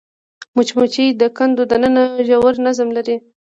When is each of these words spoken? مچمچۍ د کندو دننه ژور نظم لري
مچمچۍ 0.55 1.07
د 1.21 1.23
کندو 1.37 1.63
دننه 1.71 2.03
ژور 2.27 2.53
نظم 2.65 2.87
لري 2.97 3.15